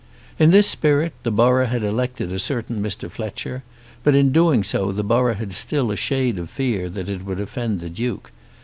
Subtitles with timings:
[0.39, 3.07] In this spirit the borough had elected a certain Mr.
[3.07, 3.61] Fletcher;
[4.03, 7.39] but in doing so the borough had still a shade of fear that it would
[7.39, 8.31] offend the Duke.